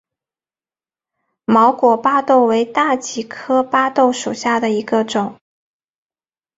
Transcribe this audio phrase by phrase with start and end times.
[1.45, 5.37] 毛果巴豆为大戟科巴豆属下的一个种。